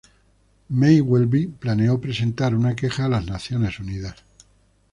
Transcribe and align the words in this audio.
May-Welby 0.71 1.45
planeó 1.45 2.01
presentar 2.01 2.55
una 2.55 2.75
queja 2.75 3.05
a 3.05 3.09
las 3.09 3.23
Naciones 3.27 3.79
Unidas. 3.79 4.15